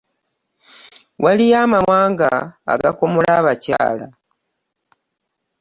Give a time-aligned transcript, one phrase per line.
[1.23, 2.29] Waliyo amawanga
[2.73, 4.07] agakomola abakyala.